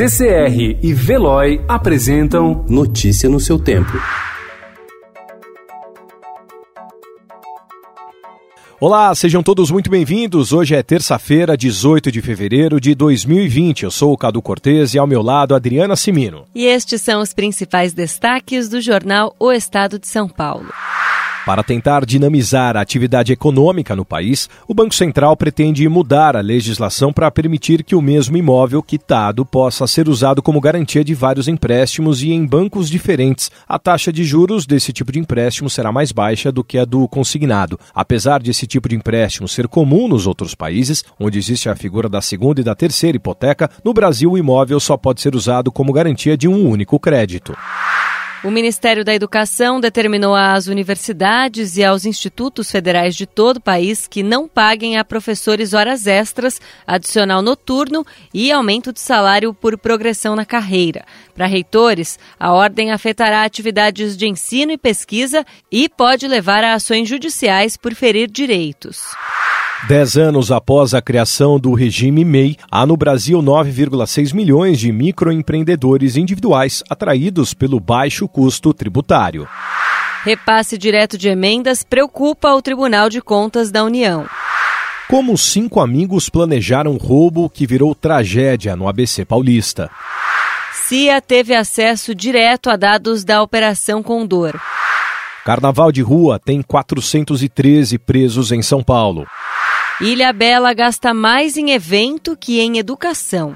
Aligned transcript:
CCR 0.00 0.78
e 0.82 0.94
Veloy 0.94 1.60
apresentam 1.68 2.64
Notícia 2.66 3.28
no 3.28 3.38
seu 3.38 3.58
tempo. 3.58 3.92
Olá, 8.80 9.14
sejam 9.14 9.42
todos 9.42 9.70
muito 9.70 9.90
bem-vindos. 9.90 10.54
Hoje 10.54 10.74
é 10.74 10.82
terça-feira, 10.82 11.54
18 11.54 12.10
de 12.10 12.22
fevereiro 12.22 12.80
de 12.80 12.94
2020. 12.94 13.82
Eu 13.82 13.90
sou 13.90 14.14
o 14.14 14.16
Cadu 14.16 14.40
Cortez 14.40 14.94
e 14.94 14.98
ao 14.98 15.06
meu 15.06 15.20
lado 15.20 15.54
Adriana 15.54 15.94
Simino. 15.94 16.46
E 16.54 16.64
estes 16.64 17.02
são 17.02 17.20
os 17.20 17.34
principais 17.34 17.92
destaques 17.92 18.70
do 18.70 18.80
jornal 18.80 19.36
O 19.38 19.52
Estado 19.52 19.98
de 19.98 20.08
São 20.08 20.26
Paulo. 20.26 20.70
Para 21.46 21.62
tentar 21.62 22.04
dinamizar 22.04 22.76
a 22.76 22.82
atividade 22.82 23.32
econômica 23.32 23.96
no 23.96 24.04
país, 24.04 24.48
o 24.68 24.74
Banco 24.74 24.94
Central 24.94 25.34
pretende 25.36 25.88
mudar 25.88 26.36
a 26.36 26.40
legislação 26.40 27.14
para 27.14 27.30
permitir 27.30 27.82
que 27.82 27.94
o 27.94 28.02
mesmo 28.02 28.36
imóvel 28.36 28.82
quitado 28.82 29.44
possa 29.46 29.86
ser 29.86 30.06
usado 30.06 30.42
como 30.42 30.60
garantia 30.60 31.02
de 31.02 31.14
vários 31.14 31.48
empréstimos 31.48 32.22
e 32.22 32.30
em 32.30 32.46
bancos 32.46 32.90
diferentes. 32.90 33.50
A 33.66 33.78
taxa 33.78 34.12
de 34.12 34.22
juros 34.22 34.66
desse 34.66 34.92
tipo 34.92 35.10
de 35.10 35.18
empréstimo 35.18 35.70
será 35.70 35.90
mais 35.90 36.12
baixa 36.12 36.52
do 36.52 36.62
que 36.62 36.78
a 36.78 36.84
do 36.84 37.08
consignado. 37.08 37.80
Apesar 37.94 38.42
desse 38.42 38.66
tipo 38.66 38.88
de 38.88 38.96
empréstimo 38.96 39.48
ser 39.48 39.66
comum 39.66 40.08
nos 40.08 40.26
outros 40.26 40.54
países, 40.54 41.02
onde 41.18 41.38
existe 41.38 41.70
a 41.70 41.74
figura 41.74 42.08
da 42.08 42.20
segunda 42.20 42.60
e 42.60 42.64
da 42.64 42.74
terceira 42.74 43.16
hipoteca, 43.16 43.70
no 43.82 43.94
Brasil 43.94 44.32
o 44.32 44.38
imóvel 44.38 44.78
só 44.78 44.96
pode 44.96 45.22
ser 45.22 45.34
usado 45.34 45.72
como 45.72 45.92
garantia 45.92 46.36
de 46.36 46.46
um 46.46 46.68
único 46.68 47.00
crédito. 47.00 47.56
O 48.42 48.50
Ministério 48.50 49.04
da 49.04 49.14
Educação 49.14 49.78
determinou 49.78 50.34
às 50.34 50.66
universidades 50.66 51.76
e 51.76 51.84
aos 51.84 52.06
institutos 52.06 52.70
federais 52.70 53.14
de 53.14 53.26
todo 53.26 53.58
o 53.58 53.60
país 53.60 54.06
que 54.06 54.22
não 54.22 54.48
paguem 54.48 54.96
a 54.96 55.04
professores 55.04 55.74
horas 55.74 56.06
extras, 56.06 56.58
adicional 56.86 57.42
noturno 57.42 58.04
e 58.32 58.50
aumento 58.50 58.94
de 58.94 59.00
salário 59.00 59.52
por 59.52 59.76
progressão 59.76 60.34
na 60.34 60.46
carreira. 60.46 61.04
Para 61.34 61.44
reitores, 61.44 62.18
a 62.38 62.50
ordem 62.50 62.92
afetará 62.92 63.44
atividades 63.44 64.16
de 64.16 64.26
ensino 64.26 64.72
e 64.72 64.78
pesquisa 64.78 65.44
e 65.70 65.86
pode 65.86 66.26
levar 66.26 66.64
a 66.64 66.72
ações 66.72 67.06
judiciais 67.06 67.76
por 67.76 67.94
ferir 67.94 68.30
direitos. 68.30 69.02
Dez 69.88 70.16
anos 70.16 70.52
após 70.52 70.92
a 70.92 71.00
criação 71.00 71.58
do 71.58 71.72
regime 71.72 72.22
MEI, 72.22 72.56
há 72.70 72.84
no 72.84 72.98
Brasil 72.98 73.40
9,6 73.40 74.34
milhões 74.34 74.78
de 74.78 74.92
microempreendedores 74.92 76.16
individuais 76.16 76.82
atraídos 76.88 77.54
pelo 77.54 77.80
baixo 77.80 78.28
custo 78.28 78.74
tributário. 78.74 79.48
Repasse 80.22 80.76
direto 80.76 81.16
de 81.16 81.28
emendas 81.28 81.82
preocupa 81.82 82.52
o 82.52 82.60
Tribunal 82.60 83.08
de 83.08 83.22
Contas 83.22 83.70
da 83.70 83.82
União. 83.82 84.26
Como 85.08 85.36
cinco 85.38 85.80
amigos 85.80 86.28
planejaram 86.28 86.98
roubo 86.98 87.48
que 87.48 87.66
virou 87.66 87.94
tragédia 87.94 88.76
no 88.76 88.86
ABC 88.86 89.24
Paulista. 89.24 89.90
CIA 90.72 91.22
teve 91.22 91.54
acesso 91.54 92.14
direto 92.14 92.68
a 92.68 92.76
dados 92.76 93.24
da 93.24 93.42
Operação 93.42 94.02
Condor. 94.02 94.60
Carnaval 95.44 95.90
de 95.90 96.02
rua 96.02 96.38
tem 96.38 96.60
413 96.60 97.98
presos 97.98 98.52
em 98.52 98.60
São 98.60 98.82
Paulo. 98.82 99.26
Ilha 100.00 100.32
Bela 100.32 100.72
gasta 100.72 101.12
mais 101.12 101.58
em 101.58 101.72
evento 101.72 102.34
que 102.34 102.58
em 102.58 102.78
educação. 102.78 103.54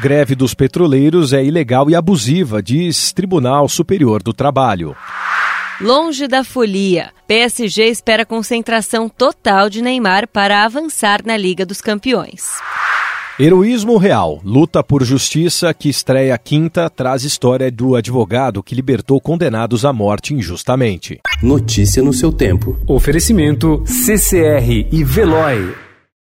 Greve 0.00 0.34
dos 0.34 0.54
petroleiros 0.54 1.34
é 1.34 1.44
ilegal 1.44 1.90
e 1.90 1.94
abusiva, 1.94 2.62
diz 2.62 3.12
Tribunal 3.12 3.68
Superior 3.68 4.22
do 4.22 4.32
Trabalho. 4.32 4.96
Longe 5.78 6.26
da 6.26 6.42
folia, 6.44 7.10
PSG 7.26 7.88
espera 7.88 8.24
concentração 8.24 9.06
total 9.06 9.68
de 9.68 9.82
Neymar 9.82 10.26
para 10.28 10.64
avançar 10.64 11.20
na 11.24 11.36
Liga 11.36 11.66
dos 11.66 11.82
Campeões. 11.82 12.58
Heroísmo 13.42 13.96
Real, 13.96 14.38
luta 14.44 14.84
por 14.84 15.02
justiça 15.02 15.72
que 15.72 15.88
estreia 15.88 16.36
quinta, 16.36 16.90
traz 16.90 17.24
história 17.24 17.70
do 17.70 17.96
advogado 17.96 18.62
que 18.62 18.74
libertou 18.74 19.18
condenados 19.18 19.86
à 19.86 19.94
morte 19.94 20.34
injustamente. 20.34 21.18
Notícia 21.42 22.02
no 22.02 22.12
seu 22.12 22.30
tempo. 22.30 22.76
Oferecimento 22.86 23.82
CCR 23.86 24.86
e 24.92 25.02
Veloy. 25.02 25.89